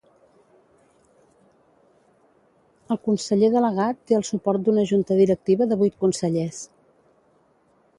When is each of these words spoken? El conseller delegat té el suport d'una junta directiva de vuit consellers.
El 2.95 3.01
conseller 3.09 3.53
delegat 3.59 4.03
té 4.09 4.21
el 4.21 4.27
suport 4.33 4.67
d'una 4.67 4.89
junta 4.95 5.23
directiva 5.25 5.73
de 5.75 5.83
vuit 5.85 6.05
consellers. 6.07 6.69